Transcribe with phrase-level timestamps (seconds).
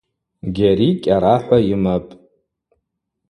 [0.55, 2.09] Гьари кӏьарахӏва йымапӏ.